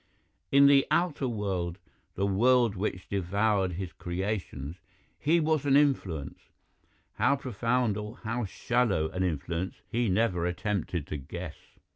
[0.51, 1.77] In the outer world,
[2.15, 4.77] the world which devoured his creations,
[5.19, 6.39] he was an influence;
[7.19, 11.53] how profound or how shallow an influence he never attempted to guess.